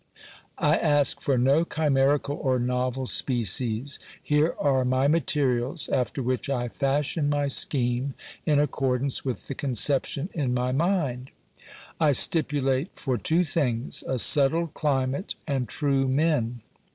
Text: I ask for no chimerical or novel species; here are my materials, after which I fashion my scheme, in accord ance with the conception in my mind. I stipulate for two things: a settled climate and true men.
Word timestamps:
I 0.57 0.77
ask 0.77 1.21
for 1.21 1.37
no 1.37 1.63
chimerical 1.63 2.35
or 2.37 2.57
novel 2.57 3.05
species; 3.05 3.99
here 4.19 4.55
are 4.57 4.83
my 4.83 5.07
materials, 5.07 5.87
after 5.89 6.23
which 6.23 6.49
I 6.49 6.69
fashion 6.69 7.29
my 7.29 7.47
scheme, 7.47 8.15
in 8.43 8.57
accord 8.59 9.03
ance 9.03 9.23
with 9.23 9.45
the 9.45 9.53
conception 9.53 10.29
in 10.33 10.55
my 10.55 10.71
mind. 10.71 11.29
I 11.99 12.13
stipulate 12.13 12.89
for 12.97 13.15
two 13.19 13.43
things: 13.43 14.03
a 14.07 14.17
settled 14.17 14.73
climate 14.73 15.35
and 15.45 15.67
true 15.69 16.07
men. 16.07 16.61